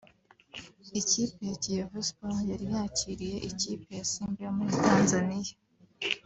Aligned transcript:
Ikipe 0.99 1.39
ya 1.49 1.55
Kiyovu 1.61 1.99
Sports 2.07 2.43
yari 2.51 2.65
yakiriye 2.73 3.37
ikipe 3.49 3.87
ya 3.99 4.05
Simba 4.11 4.39
yo 4.45 4.51
muri 4.57 4.73
Tanzania 4.85 5.55